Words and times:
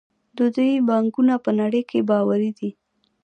د 0.37 0.39
دوی 0.55 0.71
بانکونه 0.89 1.33
په 1.45 1.51
نړۍ 1.59 1.81
کې 1.89 1.99
باوري 2.09 2.51
دي. 2.59 2.69